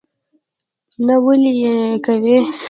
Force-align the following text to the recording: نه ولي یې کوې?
نه 1.05 1.15
ولي 1.25 1.53
یې 1.61 1.75
کوې? 2.05 2.37